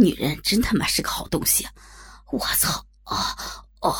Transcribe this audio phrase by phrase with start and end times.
[0.00, 1.66] 女人真他妈是个好东西！
[2.32, 2.86] 我操！
[3.04, 3.36] 啊
[3.80, 3.94] 哦，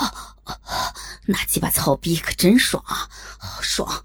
[1.26, 3.08] 那鸡巴操逼可真爽啊！
[3.60, 4.04] 爽！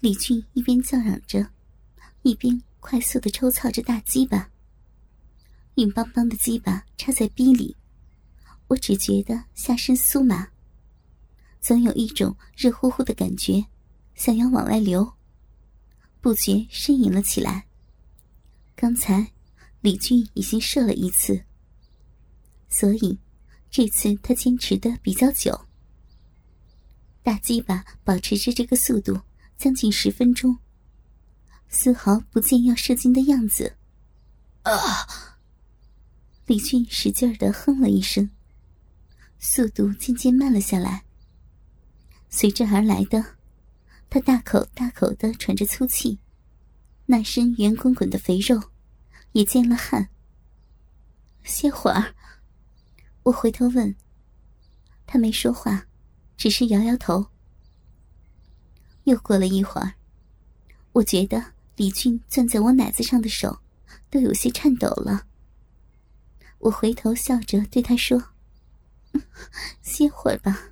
[0.00, 1.48] 李俊一边叫嚷着，
[2.22, 4.50] 一边快速的抽操着大鸡巴。
[5.76, 7.76] 硬邦邦的鸡巴插在逼里，
[8.68, 10.48] 我只觉得下身酥麻，
[11.60, 13.64] 总有一种热乎乎的感觉，
[14.14, 15.14] 想要往外流，
[16.20, 17.66] 不觉呻吟了起来。
[18.76, 19.32] 刚才
[19.84, 21.44] 李俊已经射了一次，
[22.70, 23.18] 所以。
[23.70, 25.66] 这次他坚持的比较久，
[27.24, 29.20] 大鸡巴保持着这个速度
[29.58, 30.56] 将近十分钟，
[31.68, 33.76] 丝毫不见要射精的样子。
[34.62, 35.36] 啊！
[36.46, 38.30] 李俊使劲的哼了一声，
[39.40, 41.04] 速度渐渐慢了下来。
[42.30, 43.22] 随之而来的，
[44.08, 46.20] 他大口大口的喘着粗气，
[47.06, 48.70] 那身圆滚滚的肥肉
[49.34, 50.08] 也见了汗。
[51.44, 52.14] 歇会儿。
[53.24, 53.94] 我回头问，
[55.06, 55.86] 他没说话，
[56.36, 57.26] 只是摇摇头。
[59.04, 59.94] 又过了一会儿，
[60.92, 63.60] 我觉得李俊攥在我奶子上的手
[64.08, 65.26] 都有些颤抖了。
[66.58, 68.22] 我回头笑着对他说
[69.82, 70.70] ：“歇会儿吧，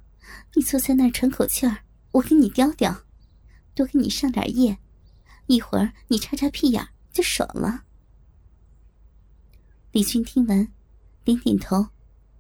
[0.55, 3.05] 你坐在那儿喘口气儿，我给你叼叼，
[3.75, 4.79] 多给你上点液，
[5.47, 7.85] 一会儿你插插屁眼就爽了。”
[9.93, 10.67] 李俊听完，
[11.23, 11.87] 点点头。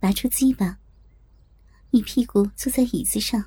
[0.00, 0.78] 拔出鸡巴，
[1.90, 3.44] 一屁股坐在椅子上。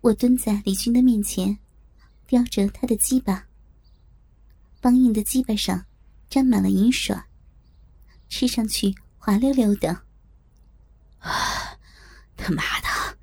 [0.00, 1.58] 我蹲在李军的面前，
[2.28, 3.46] 叼着他的鸡巴。
[4.80, 5.84] 梆硬的鸡巴上
[6.30, 7.14] 沾满了银水，
[8.28, 9.90] 吃上去滑溜溜的。
[11.18, 11.76] 啊，
[12.36, 13.18] 他妈的，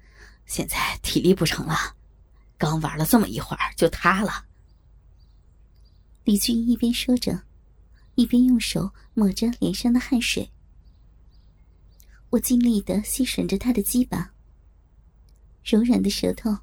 [0.45, 1.95] 现在体力不成了，
[2.57, 4.45] 刚玩了这么一会儿就塌了。
[6.25, 7.41] 李军一边说着，
[8.17, 10.51] 一边用手抹着脸上的汗水。
[12.31, 14.33] 我尽力的吸吮着他的鸡巴，
[15.63, 16.57] 柔软的舌头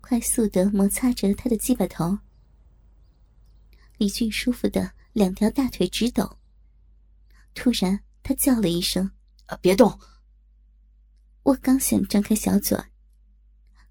[0.00, 2.16] 快速的摩擦着他的鸡巴头。
[3.98, 6.38] 李俊舒服的两条大腿直抖。
[7.54, 9.10] 突然，他叫了一声
[9.46, 9.98] ：“啊，别动！”
[11.42, 12.78] 我刚想张开小嘴，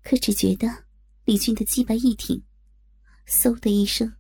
[0.02, 0.86] 可只觉得
[1.26, 2.42] 李俊的鸡巴一挺，
[3.28, 4.16] 嗖的一声，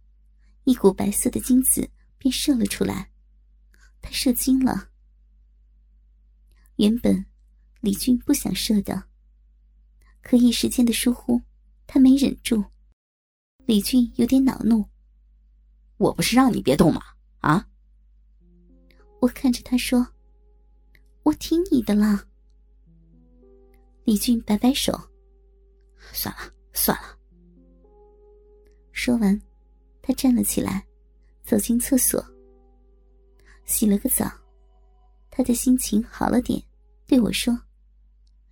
[0.65, 1.89] 一股白色的精子
[2.19, 3.09] 便射了出来。
[3.99, 4.91] 他射精了。
[6.75, 7.25] 原本，
[7.81, 9.05] 李俊不想射的，
[10.21, 11.41] 可一时间的疏忽，
[11.87, 12.63] 他没忍住。
[13.65, 14.85] 李俊有点恼怒
[15.97, 17.01] ：“我不是让你别动吗？
[17.39, 17.67] 啊！”
[19.19, 20.07] 我看着他说
[21.23, 22.25] ：“我听你的了。”
[24.05, 24.97] 李俊摆摆手
[26.13, 27.19] ：“算了，算了。”
[28.91, 29.39] 说完，
[30.01, 30.87] 他站了起来，
[31.49, 32.23] 走进厕所，
[33.65, 34.31] 洗了个澡，
[35.31, 36.63] 他的心情好了点。
[37.07, 37.59] 对我说：“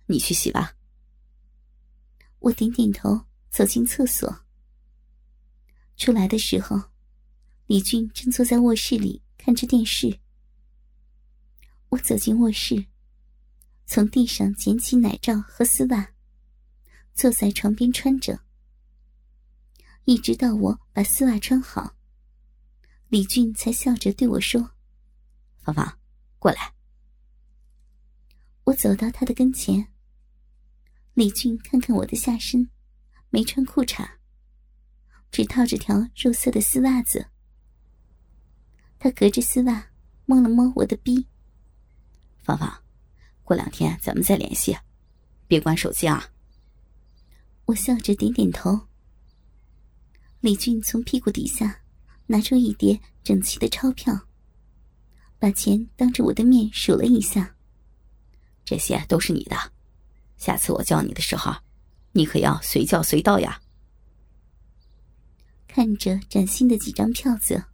[0.06, 0.74] 你去洗吧。”
[2.40, 4.44] 我点点头，走进厕所。
[5.96, 6.90] 出来的时候，
[7.68, 10.18] 李俊正坐在卧室里看着电视。
[11.90, 12.84] 我走进卧室，
[13.86, 16.12] 从地上捡起奶罩和丝袜，
[17.14, 18.40] 坐在床边穿着。
[20.04, 21.94] 一直到我把丝袜穿好，
[23.08, 24.72] 李俊才笑着对我说
[25.64, 25.98] ：“芳芳，
[26.38, 26.74] 过来。”
[28.64, 29.88] 我走到他的跟前。
[31.14, 32.68] 李俊看看我的下身，
[33.30, 34.06] 没穿裤衩，
[35.30, 37.28] 只套着条肉色的丝袜子。
[38.98, 39.90] 他隔着丝袜
[40.26, 41.26] 摸了摸我的逼。
[42.40, 42.82] 芳芳，
[43.42, 44.76] 过两天咱们再联系，
[45.46, 46.30] 别关手机啊。
[47.64, 48.86] 我笑着点点头。
[50.40, 51.77] 李俊从屁股底下
[52.28, 54.28] 拿出一叠整齐的钞票，
[55.38, 57.56] 把钱当着我的面数了一下。
[58.64, 59.56] 这些都是你的，
[60.36, 61.52] 下次我叫你的时候，
[62.12, 63.60] 你可要随叫随到呀。
[65.66, 67.64] 看着崭新的几张票子，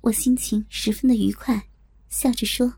[0.00, 1.68] 我心情十分的愉快，
[2.08, 2.74] 笑着说：“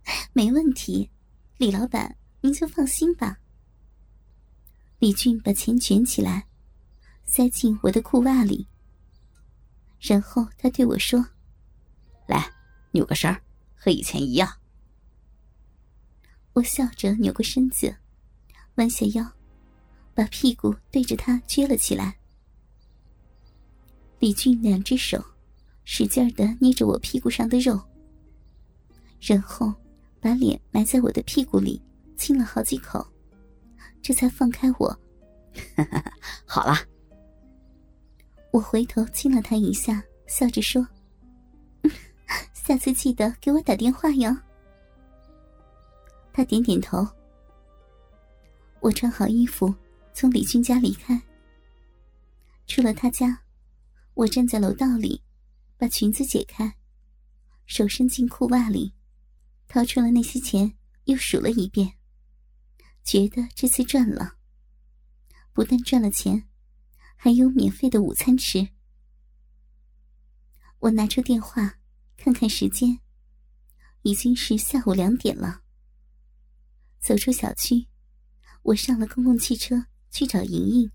[0.32, 1.10] 没问题，
[1.58, 3.38] 李老板，您就放心吧。”
[5.00, 6.46] 李俊把钱卷起来，
[7.26, 8.66] 塞进我的裤袜里，
[10.00, 11.24] 然后他对我说
[12.26, 12.52] ：“来，
[12.92, 13.40] 扭个身儿，
[13.74, 14.48] 和以前一样。”
[16.54, 17.96] 我笑着扭过身子，
[18.76, 19.32] 弯下腰，
[20.14, 22.16] 把屁股对着他撅了起来。
[24.18, 25.22] 李俊两只手
[25.84, 27.78] 使劲的捏着我屁股上的肉，
[29.20, 29.72] 然后
[30.20, 31.82] 把脸埋在我的屁股里
[32.16, 33.06] 亲了好几口，
[34.00, 35.00] 这才放开我。
[36.46, 36.74] 好了，
[38.56, 40.88] 我回头亲了他一下，笑着说
[42.54, 44.34] ：“下次记得给我打电话哟。
[46.32, 47.06] 他点点头。
[48.80, 49.74] 我穿好衣服，
[50.14, 51.20] 从李军家离开。
[52.66, 53.38] 出了他家，
[54.14, 55.22] 我站在楼道里，
[55.76, 56.74] 把裙子解开，
[57.66, 58.94] 手伸进裤袜里，
[59.68, 60.72] 掏出了那些钱，
[61.04, 61.92] 又数了一遍，
[63.04, 64.36] 觉得这次赚了。
[65.52, 66.42] 不但赚了钱，
[67.16, 68.68] 还有免费的午餐吃。
[70.78, 71.78] 我拿出电话，
[72.16, 73.00] 看看时间，
[74.02, 75.62] 已经是下午两点了。
[77.00, 77.86] 走出小区，
[78.62, 80.90] 我上了公共汽车去找莹莹。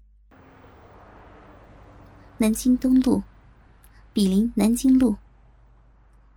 [2.38, 3.21] 南京东路，
[4.13, 5.15] 比邻南京路，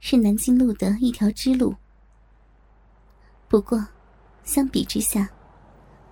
[0.01, 1.75] 是南京路的一条支路。
[3.49, 3.87] 不过，
[4.43, 5.31] 相比之下，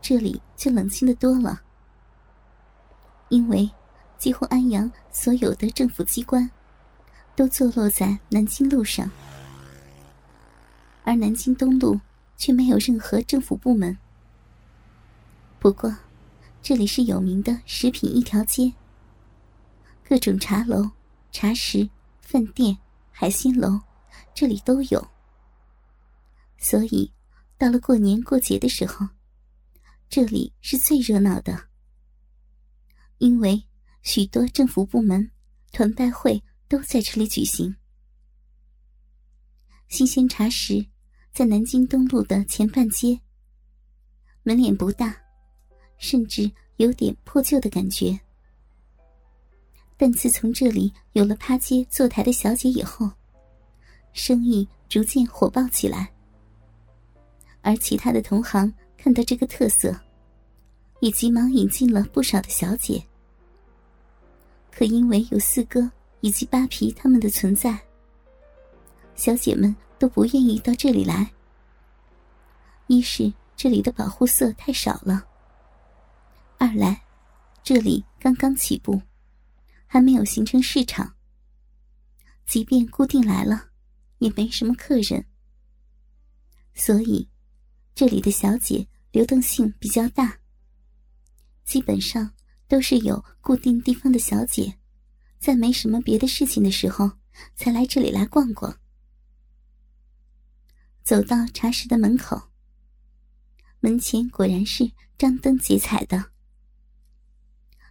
[0.01, 1.63] 这里就冷清的多了，
[3.33, 3.69] 因为
[4.19, 6.49] 几乎安阳所有的政府机关。
[7.35, 9.11] 都坐落在南京路上，
[11.03, 11.99] 而南京东路
[12.37, 13.97] 却没有任何政府部门。
[15.59, 15.97] 不过，
[16.61, 18.71] 这里是有名的食品一条街，
[20.07, 20.91] 各种茶楼、
[21.31, 21.89] 茶食、
[22.21, 22.77] 饭店、
[23.11, 23.81] 海鲜楼，
[24.35, 25.09] 这里都有。
[26.59, 27.11] 所以，
[27.57, 29.09] 到了过年过节的时候，
[30.11, 31.69] 这里是最热闹的，
[33.23, 33.63] 因为
[34.03, 35.31] 许多政府部门
[35.71, 36.43] 团拜会。
[36.73, 37.77] 都在这里举行。
[39.91, 40.87] 新鲜茶食
[41.31, 43.21] 在南京东路的前半街，
[44.43, 45.15] 门脸不大，
[45.99, 48.19] 甚至有点破旧的感觉。
[49.99, 53.11] 但自从这里有了趴街坐台的小姐以后，
[54.15, 56.11] 生意逐渐火爆起来。
[57.61, 59.95] 而其他的同行看到这个特色，
[61.01, 63.07] 也急忙引进了不少的小姐。
[64.73, 65.89] 可因为有四哥。
[66.25, 67.77] 以及扒皮他们的存在，
[69.17, 71.33] 小姐们都不愿意到这里来。
[72.87, 75.27] 一是这里的保护色太少了，
[76.59, 77.03] 二来
[77.65, 79.03] 这里刚刚起步，
[79.85, 81.13] 还没有形成市场。
[82.47, 83.71] 即便固定来了，
[84.19, 85.27] 也没什么客人，
[86.73, 87.29] 所以
[87.97, 90.39] 这里的小姐流动性比较大。
[91.65, 92.33] 基本上
[92.73, 94.79] 都是有固定地方的小姐。
[95.39, 97.11] 在没什么别的事情的时候，
[97.55, 98.79] 才来这里来逛逛。
[101.03, 102.41] 走到茶室的门口，
[103.81, 106.31] 门前果然是张灯结彩的，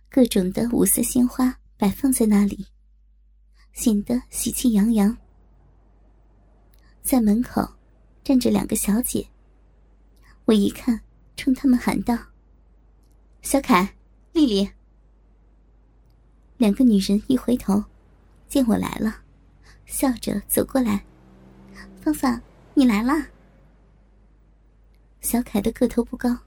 [0.10, 2.66] 各种的五色鲜花摆放在那里，
[3.74, 5.16] 显得喜气洋洋。
[7.04, 7.62] 在门口
[8.24, 9.30] 站着两个小姐，
[10.46, 11.02] 我一看，
[11.36, 12.18] 冲他们喊道
[13.44, 13.96] ：“小凯，
[14.34, 14.70] 丽丽。”
[16.58, 17.84] 两个女人一回头，
[18.48, 19.22] 见我来了，
[19.86, 21.04] 笑着走过来
[22.02, 22.42] ：“芳芳，
[22.74, 23.28] 你来啦。”
[25.22, 26.38] 小凯的个头不高，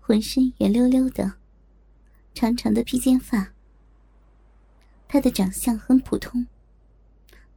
[0.00, 1.34] 浑身圆溜溜的，
[2.34, 3.52] 长长的披肩发。
[5.08, 6.46] 他的长相很普通，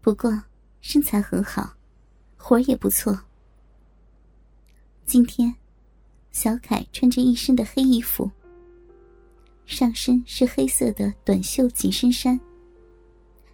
[0.01, 0.43] 不过
[0.81, 1.75] 身材很好，
[2.37, 3.25] 活也不错。
[5.05, 5.55] 今天，
[6.31, 8.31] 小凯穿着一身的黑衣服。
[9.69, 12.37] 上身是黑色的短袖紧身衫，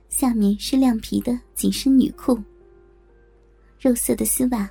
[0.08, 2.42] 下面是亮皮的紧身女裤。
[3.78, 4.68] 肉色的丝袜，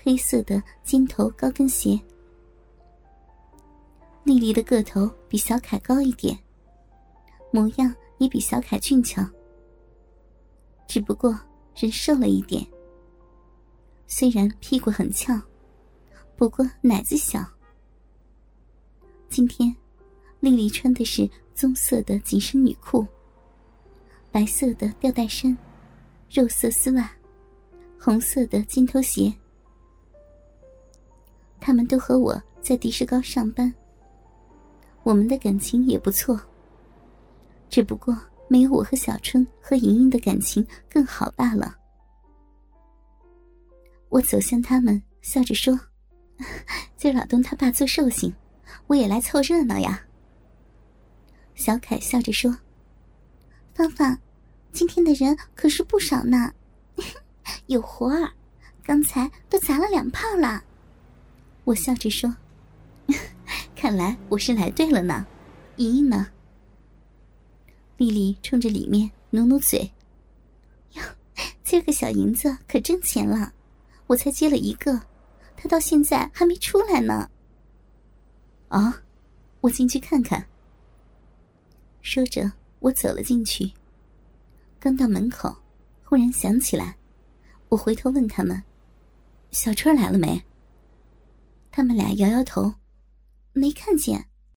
[0.00, 2.00] 黑色的尖头高跟鞋。
[4.22, 6.38] 丽丽的个头比小凯高一点，
[7.50, 9.28] 模样也比小凯俊俏，
[10.86, 11.36] 只不过
[11.74, 12.64] 人瘦了一点。
[14.06, 15.38] 虽然屁股很翘，
[16.36, 17.44] 不过奶子小。
[19.28, 19.74] 今天。
[20.40, 23.06] 丽丽穿的是棕色的紧身女裤，
[24.30, 25.56] 白色的吊带衫，
[26.30, 27.10] 肉色丝袜，
[27.98, 29.32] 红色的尖头鞋。
[31.60, 33.74] 他们都和我在迪士高上班，
[35.02, 36.40] 我们的感情也不错。
[37.68, 38.16] 只不过
[38.46, 41.76] 没有我和小春和莹莹的感情更好罢了。
[44.08, 45.78] 我走向他们，笑着说
[46.96, 48.32] ：“今老东他爸做寿星，
[48.86, 50.04] 我也来凑热闹呀。”
[51.58, 52.56] 小凯笑着说
[53.74, 54.16] ：“芳芳，
[54.72, 56.54] 今天的人可是不少呢，
[57.66, 58.30] 有活儿，
[58.84, 60.62] 刚才都砸了两炮了。”
[61.64, 62.32] 我笑着说
[63.74, 65.26] ：“看来我是来对了呢。”
[65.76, 66.28] 莹莹呢？
[67.96, 69.90] 丽丽冲着里面努努嘴
[70.94, 71.02] ：“哟，
[71.64, 73.52] 今个小银子可挣钱了，
[74.06, 75.02] 我才接了一个，
[75.56, 77.28] 他到现在还没出来呢。”
[78.70, 79.02] 啊，
[79.60, 80.46] 我进去看看。
[82.02, 83.72] 说着，我走了进去。
[84.80, 85.54] 刚到门口，
[86.04, 86.96] 忽然想起来，
[87.68, 88.62] 我回头问他们
[89.50, 90.42] ：“小春来了没？”
[91.70, 92.74] 他们俩摇摇头，
[93.52, 94.28] 没看见。